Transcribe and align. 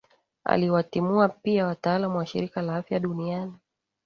Aliwatimua 0.43 1.29
pia 1.29 1.67
wataalamu 1.67 2.17
wa 2.17 2.25
Shirika 2.25 2.61
la 2.61 2.75
Afya 2.75 2.99
Duniani 2.99 3.53